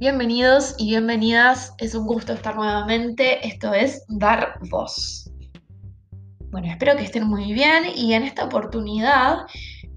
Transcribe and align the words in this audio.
Bienvenidos 0.00 0.76
y 0.78 0.86
bienvenidas, 0.86 1.74
es 1.76 1.94
un 1.94 2.06
gusto 2.06 2.32
estar 2.32 2.56
nuevamente, 2.56 3.46
esto 3.46 3.74
es 3.74 4.02
Dar 4.08 4.58
Voz. 4.70 5.30
Bueno, 6.50 6.68
espero 6.68 6.96
que 6.96 7.02
estén 7.02 7.26
muy 7.26 7.52
bien 7.52 7.84
y 7.94 8.14
en 8.14 8.22
esta 8.22 8.46
oportunidad 8.46 9.40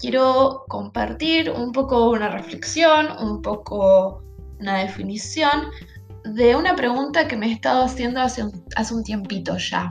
quiero 0.00 0.66
compartir 0.68 1.50
un 1.50 1.72
poco 1.72 2.10
una 2.10 2.28
reflexión, 2.28 3.08
un 3.18 3.42
poco 3.42 4.22
una 4.60 4.78
definición 4.78 5.64
de 6.22 6.54
una 6.54 6.76
pregunta 6.76 7.26
que 7.26 7.36
me 7.36 7.48
he 7.48 7.52
estado 7.52 7.82
haciendo 7.82 8.20
hace 8.20 8.44
un, 8.44 8.52
hace 8.76 8.94
un 8.94 9.02
tiempito 9.02 9.56
ya. 9.58 9.90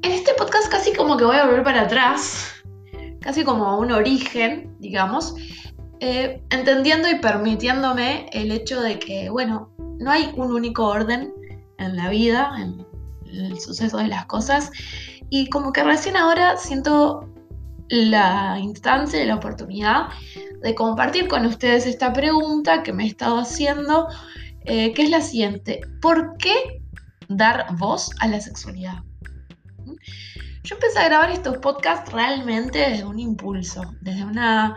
En 0.00 0.12
este 0.12 0.32
podcast 0.32 0.70
casi 0.70 0.94
como 0.94 1.18
que 1.18 1.24
voy 1.24 1.36
a 1.36 1.44
volver 1.44 1.62
para 1.62 1.82
atrás, 1.82 2.54
casi 3.20 3.44
como 3.44 3.78
un 3.78 3.92
origen, 3.92 4.74
digamos, 4.80 5.34
eh, 6.00 6.42
entendiendo 6.50 7.08
y 7.08 7.18
permitiéndome 7.18 8.28
el 8.32 8.52
hecho 8.52 8.80
de 8.80 8.98
que, 8.98 9.30
bueno, 9.30 9.70
no 9.98 10.10
hay 10.10 10.32
un 10.36 10.52
único 10.52 10.86
orden 10.86 11.32
en 11.78 11.96
la 11.96 12.10
vida, 12.10 12.52
en 12.58 12.86
el 13.26 13.58
suceso 13.60 13.98
de 13.98 14.08
las 14.08 14.26
cosas, 14.26 14.70
y 15.30 15.48
como 15.48 15.72
que 15.72 15.82
recién 15.82 16.16
ahora 16.16 16.56
siento 16.56 17.28
la 17.88 18.58
instancia 18.60 19.22
y 19.22 19.26
la 19.26 19.36
oportunidad 19.36 20.08
de 20.62 20.74
compartir 20.74 21.28
con 21.28 21.44
ustedes 21.44 21.86
esta 21.86 22.12
pregunta 22.12 22.82
que 22.82 22.92
me 22.92 23.04
he 23.04 23.06
estado 23.06 23.38
haciendo, 23.38 24.08
eh, 24.64 24.92
que 24.94 25.02
es 25.02 25.10
la 25.10 25.20
siguiente, 25.20 25.80
¿por 26.00 26.36
qué 26.38 26.82
dar 27.28 27.66
voz 27.76 28.10
a 28.20 28.28
la 28.28 28.40
sexualidad? 28.40 29.02
Yo 30.64 30.76
empecé 30.76 30.98
a 30.98 31.04
grabar 31.04 31.30
estos 31.30 31.58
podcasts 31.58 32.10
realmente 32.10 32.78
desde 32.78 33.04
un 33.04 33.18
impulso, 33.18 33.82
desde 34.00 34.24
una, 34.24 34.74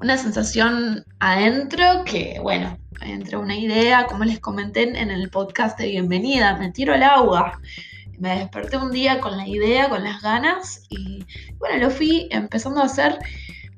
una 0.00 0.16
sensación 0.16 1.04
adentro 1.18 2.04
que, 2.04 2.38
bueno, 2.40 2.78
entre 3.02 3.36
una 3.36 3.56
idea, 3.56 4.06
como 4.06 4.24
les 4.24 4.40
comenté 4.40 4.82
en 4.82 5.10
el 5.10 5.30
podcast 5.30 5.78
de 5.78 5.88
bienvenida, 5.88 6.56
me 6.56 6.70
tiro 6.72 6.94
al 6.94 7.02
agua. 7.02 7.60
Me 8.18 8.38
desperté 8.38 8.76
un 8.76 8.90
día 8.90 9.20
con 9.20 9.36
la 9.36 9.46
idea, 9.46 9.88
con 9.88 10.04
las 10.04 10.20
ganas 10.20 10.86
y 10.90 11.24
bueno, 11.58 11.78
lo 11.78 11.90
fui 11.90 12.28
empezando 12.30 12.80
a 12.80 12.84
hacer 12.84 13.18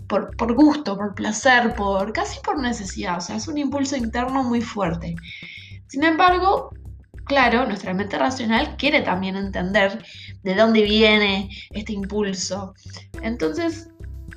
por, 0.09 0.37
por 0.37 0.55
gusto, 0.55 0.97
por 0.97 1.15
placer, 1.15 1.75
por 1.75 2.13
casi 2.13 2.41
por 2.41 2.59
necesidad. 2.61 3.19
O 3.19 3.21
sea, 3.21 3.37
es 3.37 3.47
un 3.47 3.59
impulso 3.59 3.97
interno 3.97 4.43
muy 4.43 4.61
fuerte. 4.61 5.15
Sin 5.87 6.03
embargo, 6.03 6.71
claro, 7.25 7.67
nuestra 7.67 7.95
mente 7.95 8.19
racional 8.19 8.77
quiere 8.77 9.03
también 9.03 9.37
entender 9.37 10.05
de 10.43 10.55
dónde 10.55 10.83
viene 10.83 11.49
este 11.71 11.93
impulso. 11.93 12.75
Entonces, 13.23 13.89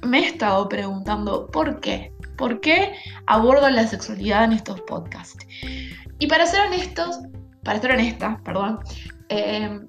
me 0.06 0.20
he 0.20 0.28
estado 0.28 0.68
preguntando 0.70 1.48
por 1.48 1.80
qué. 1.80 2.14
¿Por 2.38 2.60
qué 2.60 2.94
abordo 3.28 3.70
la 3.70 3.88
sexualidad 3.88 4.44
en 4.44 4.54
estos 4.54 4.82
podcasts? 4.82 5.46
Y 6.20 6.28
para 6.28 6.46
ser 6.46 6.68
honestos, 6.68 7.20
para 7.64 7.80
ser 7.80 7.92
honesta, 7.92 8.40
perdón, 8.44 8.80
eh, 9.30 9.80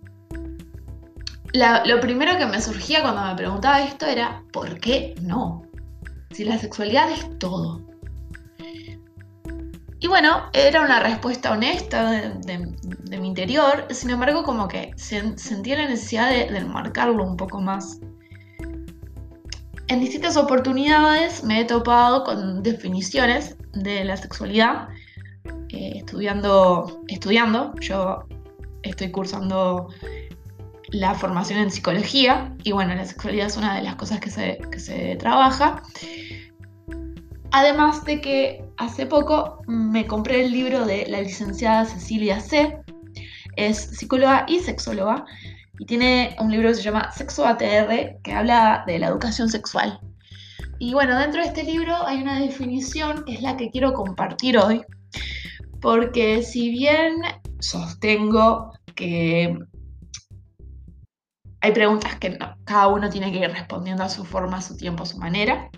lo 1.52 2.00
primero 2.00 2.36
que 2.38 2.46
me 2.46 2.60
surgía 2.60 3.02
cuando 3.02 3.22
me 3.22 3.34
preguntaba 3.34 3.82
esto 3.82 4.06
era, 4.06 4.42
¿por 4.52 4.78
qué 4.78 5.14
no? 5.22 5.62
Si 6.30 6.44
la 6.44 6.58
sexualidad 6.58 7.10
es 7.10 7.38
todo. 7.38 7.86
Y 9.98 10.08
bueno, 10.08 10.50
era 10.52 10.82
una 10.82 11.00
respuesta 11.00 11.52
honesta 11.52 12.10
de, 12.10 13.18
mi 13.18 13.28
interior, 13.28 13.86
sin 13.90 14.10
embargo 14.10 14.42
como 14.42 14.68
que 14.68 14.92
sentía 14.96 15.78
la 15.78 15.88
necesidad 15.88 16.28
de, 16.28 16.52
de 16.52 16.64
marcarlo 16.64 17.24
un 17.24 17.36
poco 17.36 17.60
más. 17.60 17.98
En 19.88 20.00
distintas 20.00 20.36
oportunidades 20.36 21.44
me 21.44 21.60
he 21.60 21.64
topado 21.64 22.24
con 22.24 22.62
definiciones 22.64 23.56
de 23.72 24.04
la 24.04 24.16
sexualidad, 24.16 24.88
eh, 25.68 25.92
estudiando, 25.98 27.04
estudiando, 27.06 27.72
yo 27.80 28.24
estoy 28.82 29.12
cursando 29.12 29.88
la 30.88 31.14
formación 31.14 31.60
en 31.60 31.70
psicología 31.70 32.52
y 32.64 32.72
bueno, 32.72 32.94
la 32.94 33.04
sexualidad 33.04 33.46
es 33.46 33.56
una 33.56 33.76
de 33.76 33.82
las 33.82 33.94
cosas 33.94 34.18
que 34.18 34.30
se, 34.30 34.58
que 34.72 34.80
se 34.80 35.14
trabaja. 35.16 35.82
Además 37.52 38.04
de 38.04 38.20
que 38.20 38.64
hace 38.78 39.06
poco 39.06 39.62
me 39.68 40.06
compré 40.06 40.44
el 40.44 40.50
libro 40.50 40.84
de 40.84 41.06
la 41.06 41.20
licenciada 41.20 41.84
Cecilia 41.84 42.40
C. 42.40 42.78
Es 43.54 43.78
psicóloga 43.78 44.46
y 44.48 44.58
sexóloga 44.58 45.24
y 45.78 45.86
tiene 45.86 46.36
un 46.40 46.50
libro 46.50 46.68
que 46.68 46.74
se 46.74 46.82
llama 46.82 47.10
Sexo 47.12 47.46
ATR, 47.46 48.20
que 48.22 48.32
habla 48.32 48.84
de 48.86 48.98
la 48.98 49.08
educación 49.08 49.48
sexual. 49.48 50.00
Y 50.78 50.92
bueno, 50.92 51.18
dentro 51.18 51.40
de 51.40 51.48
este 51.48 51.64
libro 51.64 51.94
hay 52.06 52.22
una 52.22 52.38
definición 52.38 53.24
que 53.24 53.34
es 53.34 53.42
la 53.42 53.56
que 53.56 53.70
quiero 53.70 53.94
compartir 53.94 54.58
hoy, 54.58 54.82
porque 55.80 56.42
si 56.42 56.70
bien 56.70 57.22
sostengo 57.60 58.72
que 58.94 59.58
hay 61.60 61.72
preguntas 61.72 62.16
que 62.16 62.38
cada 62.64 62.88
uno 62.88 63.08
tiene 63.10 63.32
que 63.32 63.38
ir 63.38 63.50
respondiendo 63.50 64.04
a 64.04 64.08
su 64.08 64.24
forma, 64.24 64.58
a 64.58 64.62
su 64.62 64.76
tiempo, 64.76 65.02
a 65.02 65.06
su 65.06 65.18
manera, 65.18 65.70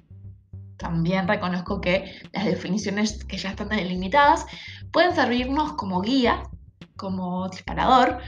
también 0.76 1.28
reconozco 1.28 1.80
que 1.80 2.12
las 2.32 2.44
definiciones 2.44 3.24
que 3.24 3.36
ya 3.36 3.50
están 3.50 3.68
delimitadas 3.68 4.46
pueden 4.92 5.14
servirnos 5.14 5.72
como 5.74 6.00
guía, 6.00 6.42
como 6.96 7.48
disparador, 7.48 8.18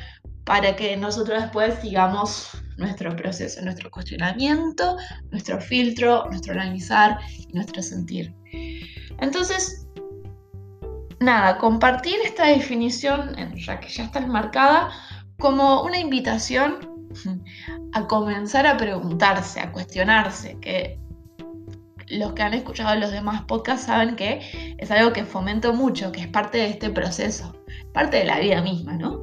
para 0.50 0.74
que 0.74 0.96
nosotros 0.96 1.42
después 1.42 1.78
sigamos 1.80 2.50
nuestro 2.76 3.14
proceso, 3.14 3.62
nuestro 3.62 3.88
cuestionamiento, 3.88 4.96
nuestro 5.30 5.60
filtro, 5.60 6.24
nuestro 6.28 6.54
analizar 6.54 7.20
y 7.38 7.52
nuestro 7.52 7.80
sentir. 7.80 8.34
Entonces, 9.20 9.86
nada, 11.20 11.56
compartir 11.56 12.16
esta 12.24 12.46
definición, 12.46 13.36
ya 13.64 13.78
que 13.78 13.88
ya 13.90 14.02
está 14.02 14.18
enmarcada, 14.18 14.90
como 15.38 15.84
una 15.84 16.00
invitación 16.00 16.80
a 17.92 18.08
comenzar 18.08 18.66
a 18.66 18.76
preguntarse, 18.76 19.60
a 19.60 19.70
cuestionarse, 19.70 20.58
que 20.60 20.98
los 22.08 22.32
que 22.32 22.42
han 22.42 22.54
escuchado 22.54 22.98
los 22.98 23.12
demás 23.12 23.42
podcasts 23.42 23.86
saben 23.86 24.16
que 24.16 24.74
es 24.78 24.90
algo 24.90 25.12
que 25.12 25.24
fomento 25.24 25.72
mucho, 25.72 26.10
que 26.10 26.22
es 26.22 26.26
parte 26.26 26.58
de 26.58 26.70
este 26.70 26.90
proceso, 26.90 27.54
parte 27.94 28.16
de 28.16 28.24
la 28.24 28.40
vida 28.40 28.62
misma, 28.62 28.94
¿no? 28.94 29.19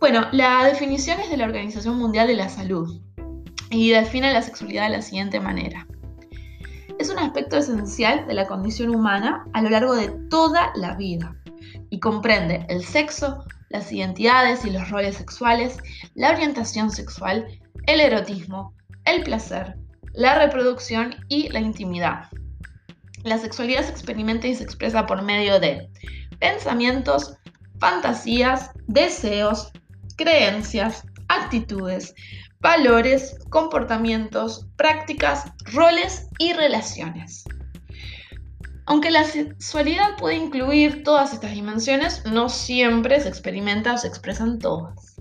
Bueno, 0.00 0.28
la 0.32 0.64
definición 0.64 1.20
es 1.20 1.28
de 1.28 1.36
la 1.36 1.44
Organización 1.44 1.98
Mundial 1.98 2.26
de 2.26 2.34
la 2.34 2.48
Salud 2.48 3.02
y 3.68 3.90
define 3.90 4.32
la 4.32 4.40
sexualidad 4.40 4.84
de 4.84 4.96
la 4.96 5.02
siguiente 5.02 5.40
manera. 5.40 5.86
Es 6.98 7.10
un 7.10 7.18
aspecto 7.18 7.58
esencial 7.58 8.26
de 8.26 8.32
la 8.32 8.46
condición 8.46 8.94
humana 8.94 9.44
a 9.52 9.60
lo 9.60 9.68
largo 9.68 9.94
de 9.94 10.08
toda 10.30 10.72
la 10.74 10.96
vida 10.96 11.36
y 11.90 12.00
comprende 12.00 12.64
el 12.70 12.82
sexo, 12.82 13.44
las 13.68 13.92
identidades 13.92 14.64
y 14.64 14.70
los 14.70 14.88
roles 14.88 15.16
sexuales, 15.16 15.76
la 16.14 16.30
orientación 16.30 16.90
sexual, 16.90 17.46
el 17.86 18.00
erotismo, 18.00 18.72
el 19.04 19.22
placer, 19.22 19.76
la 20.14 20.38
reproducción 20.38 21.14
y 21.28 21.50
la 21.50 21.60
intimidad. 21.60 22.24
La 23.22 23.36
sexualidad 23.36 23.84
se 23.84 23.90
experimenta 23.90 24.46
y 24.46 24.54
se 24.54 24.64
expresa 24.64 25.04
por 25.04 25.20
medio 25.20 25.60
de 25.60 25.90
pensamientos, 26.38 27.36
fantasías, 27.78 28.70
deseos, 28.86 29.70
creencias, 30.20 31.02
actitudes, 31.28 32.14
valores, 32.60 33.38
comportamientos, 33.48 34.66
prácticas, 34.76 35.50
roles 35.72 36.28
y 36.38 36.52
relaciones. 36.52 37.44
Aunque 38.84 39.10
la 39.10 39.24
sexualidad 39.24 40.18
puede 40.18 40.36
incluir 40.36 41.04
todas 41.04 41.32
estas 41.32 41.52
dimensiones, 41.52 42.22
no 42.26 42.50
siempre 42.50 43.18
se 43.18 43.30
experimenta 43.30 43.94
o 43.94 43.98
se 43.98 44.08
expresan 44.08 44.58
todas. 44.58 45.16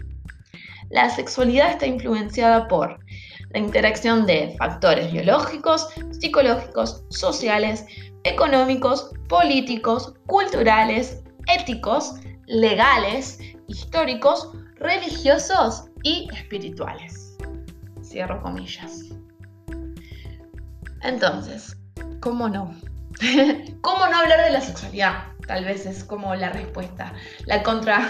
La 0.90 1.10
sexualidad 1.10 1.72
está 1.72 1.86
influenciada 1.86 2.68
por 2.68 3.00
la 3.52 3.60
interacción 3.60 4.26
de 4.26 4.54
factores 4.58 5.14
biológicos, 5.14 5.88
psicológicos, 6.12 7.06
sociales, 7.10 7.86
económicos, 8.26 9.12
políticos, 9.30 10.14
culturales, 10.28 11.24
éticos, 11.48 12.16
legales, 12.48 13.40
históricos, 13.68 14.52
religiosos 14.80 15.86
y 16.04 16.28
espirituales. 16.34 17.38
Cierro 18.02 18.42
comillas. 18.42 19.06
Entonces, 21.02 21.78
¿cómo 22.20 22.50
no? 22.50 22.76
¿Cómo 23.82 24.08
no 24.08 24.18
hablar 24.18 24.44
de 24.44 24.52
la 24.52 24.62
sexualidad? 24.62 25.24
Tal 25.48 25.66
vez 25.66 25.86
es 25.86 26.04
como 26.04 26.36
la 26.36 26.50
respuesta, 26.50 27.14
la 27.46 27.64
contra, 27.64 28.08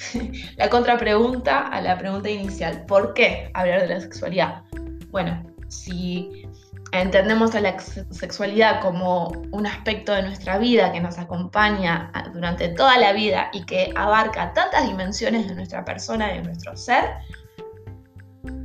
la 0.56 0.68
contrapregunta 0.68 1.68
a 1.68 1.80
la 1.80 1.96
pregunta 1.98 2.28
inicial. 2.28 2.84
¿Por 2.86 3.14
qué 3.14 3.50
hablar 3.54 3.82
de 3.82 3.88
la 3.88 4.00
sexualidad? 4.00 4.62
Bueno, 5.10 5.44
si 5.68 6.46
entendemos 6.92 7.54
a 7.54 7.60
la 7.60 7.78
sexualidad 7.78 8.80
como 8.80 9.28
un 9.50 9.66
aspecto 9.66 10.12
de 10.12 10.22
nuestra 10.22 10.58
vida 10.58 10.92
que 10.92 11.00
nos 11.00 11.18
acompaña 11.18 12.12
durante 12.32 12.68
toda 12.68 12.98
la 12.98 13.12
vida 13.12 13.48
y 13.52 13.64
que 13.64 13.92
abarca 13.96 14.52
tantas 14.52 14.86
dimensiones 14.86 15.48
de 15.48 15.54
nuestra 15.54 15.84
persona 15.84 16.32
y 16.32 16.38
de 16.38 16.44
nuestro 16.44 16.76
ser, 16.76 17.04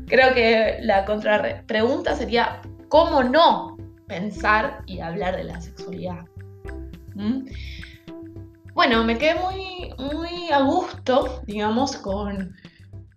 creo 0.07 0.33
que 0.33 0.77
la 0.81 1.05
contrapregunta 1.05 2.15
sería, 2.15 2.61
¿cómo 2.89 3.23
no 3.23 3.77
pensar 4.07 4.81
y 4.85 4.99
hablar 4.99 5.37
de 5.37 5.45
la 5.45 5.61
sexualidad? 5.61 6.25
Bueno, 8.73 9.03
me 9.05 9.17
quedé 9.17 9.35
muy, 9.35 9.93
muy 9.97 10.51
a 10.51 10.61
gusto, 10.61 11.41
digamos, 11.47 11.95
con, 11.95 12.55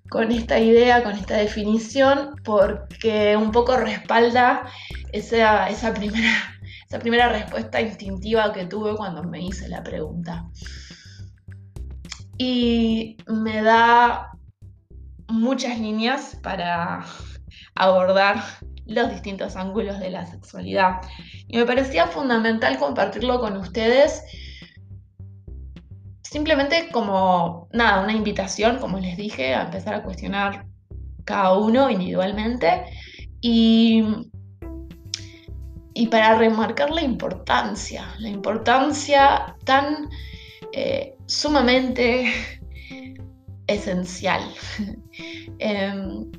con 0.08 0.30
esta 0.32 0.58
idea, 0.58 1.02
con 1.02 1.12
esta 1.12 1.36
definición, 1.36 2.36
porque 2.44 3.36
un 3.36 3.52
poco 3.52 3.76
respalda 3.76 4.70
esa, 5.12 5.68
esa, 5.68 5.94
primera, 5.94 6.32
esa 6.88 6.98
primera 6.98 7.28
respuesta 7.28 7.80
instintiva 7.80 8.52
que 8.52 8.66
tuve 8.66 8.96
cuando 8.96 9.22
me 9.22 9.42
hice 9.42 9.68
la 9.68 9.82
pregunta. 9.82 10.46
Y 12.38 13.18
me 13.26 13.62
da 13.62 14.30
muchas 15.28 15.78
líneas 15.78 16.38
para 16.42 17.04
abordar 17.74 18.42
los 18.86 19.10
distintos 19.10 19.56
ángulos 19.56 20.00
de 20.00 20.10
la 20.10 20.26
sexualidad. 20.26 21.00
Y 21.46 21.58
me 21.58 21.66
parecía 21.66 22.06
fundamental 22.06 22.78
compartirlo 22.78 23.40
con 23.40 23.56
ustedes 23.56 24.22
simplemente 26.30 26.88
como, 26.92 27.68
nada, 27.72 28.04
una 28.04 28.12
invitación, 28.12 28.78
como 28.78 29.00
les 29.00 29.16
dije, 29.16 29.54
a 29.54 29.62
empezar 29.62 29.94
a 29.94 30.02
cuestionar 30.04 30.66
cada 31.24 31.58
uno 31.58 31.90
individualmente 31.90 32.84
y, 33.40 34.04
y 35.94 36.06
para 36.06 36.36
remarcar 36.36 36.90
la 36.90 37.02
importancia, 37.02 38.14
la 38.18 38.28
importancia 38.28 39.56
tan 39.64 40.08
eh, 40.72 41.16
sumamente 41.26 42.32
esencial. 43.66 44.42
Em, 45.62 46.30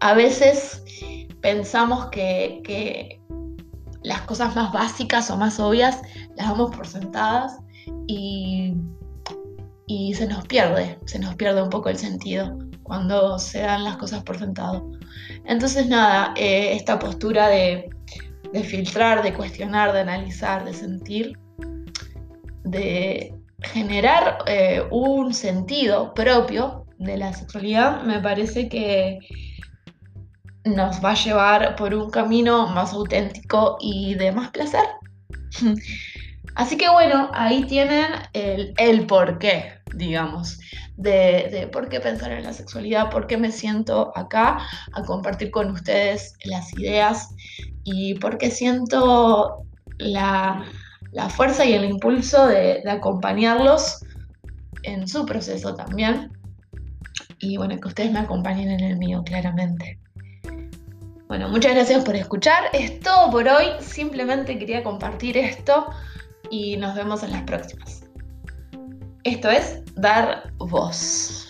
a 0.00 0.12
veces 0.12 0.82
pensamos 1.40 2.06
que, 2.10 3.18
las 4.02 4.20
cosas 4.22 4.54
más 4.54 4.72
básicas 4.72 5.30
o 5.30 5.36
más 5.36 5.58
obvias 5.58 6.00
las 6.36 6.48
damos 6.48 6.74
por 6.74 6.86
sentadas 6.86 7.58
y, 8.06 8.74
y, 9.86 10.14
se 10.14 10.26
nos 10.26 10.46
pierde, 10.46 10.98
se 11.06 11.18
nos 11.18 11.34
pierde 11.36 11.62
un 11.62 11.70
poco 11.70 11.88
el 11.88 11.96
sentido 11.96 12.58
cuando 12.82 13.38
se 13.38 13.60
dan 13.60 13.84
las 13.84 13.96
cosas 13.96 14.22
por 14.22 14.38
sentado. 14.38 14.90
Entonces 15.44 15.88
nada, 15.88 16.34
eh, 16.36 16.76
esta 16.76 16.98
postura 16.98 17.48
de, 17.48 17.90
de 18.52 18.62
filtrar, 18.62 19.22
de 19.22 19.34
cuestionar, 19.34 19.92
de 19.92 20.00
analizar, 20.00 20.64
de 20.64 20.74
sentir, 20.74 21.38
de 22.64 23.34
generar 23.62 24.38
eh, 24.46 24.82
un 24.90 25.34
sentido 25.34 26.14
propio 26.14 26.86
de 26.98 27.16
la 27.16 27.32
sexualidad, 27.32 28.02
me 28.02 28.20
parece 28.20 28.68
que 28.68 29.18
nos 30.64 31.02
va 31.04 31.12
a 31.12 31.14
llevar 31.14 31.76
por 31.76 31.94
un 31.94 32.10
camino 32.10 32.68
más 32.68 32.92
auténtico 32.92 33.78
y 33.80 34.14
de 34.14 34.32
más 34.32 34.50
placer. 34.50 34.84
Así 36.54 36.76
que 36.76 36.88
bueno, 36.90 37.30
ahí 37.34 37.64
tienen 37.64 38.06
el, 38.32 38.74
el 38.78 39.06
por 39.06 39.38
qué, 39.38 39.74
digamos, 39.94 40.58
de, 40.98 41.68
por 41.72 41.88
qué 41.88 42.00
pensar 42.00 42.32
en 42.32 42.42
la 42.42 42.52
sexualidad, 42.52 43.10
por 43.10 43.28
qué 43.28 43.36
me 43.36 43.52
siento 43.52 44.12
acá 44.16 44.58
a 44.92 45.02
compartir 45.04 45.50
con 45.52 45.70
ustedes 45.70 46.34
las 46.44 46.72
ideas 46.76 47.28
y 47.90 48.14
por 48.14 48.38
qué 48.38 48.50
siento 48.50 49.62
la, 49.98 50.64
la 51.12 51.28
fuerza 51.28 51.64
y 51.64 51.72
el 51.72 51.84
impulso 51.84 52.46
de, 52.46 52.80
de, 52.84 52.90
acompañarlos 52.90 54.04
en 54.82 55.08
su 55.08 55.24
proceso 55.24 55.74
también. 55.74 56.32
Y 57.38 57.56
bueno, 57.56 57.78
que 57.78 57.88
ustedes 57.88 58.12
me 58.12 58.18
acompañen 58.18 58.70
en 58.70 58.80
el 58.80 58.98
mío, 58.98 59.22
claramente. 59.24 59.98
Bueno, 61.28 61.48
muchas 61.48 61.74
gracias 61.74 62.04
por 62.04 62.16
escuchar. 62.16 62.64
Es 62.72 63.00
todo 63.00 63.30
por 63.30 63.46
hoy. 63.46 63.66
Simplemente 63.80 64.58
quería 64.58 64.82
compartir 64.82 65.36
esto 65.36 65.86
y 66.50 66.76
nos 66.76 66.94
vemos 66.94 67.22
en 67.22 67.32
las 67.32 67.42
próximas. 67.42 68.04
Esto 69.24 69.50
es 69.50 69.82
Dar 69.94 70.52
Voz. 70.58 71.47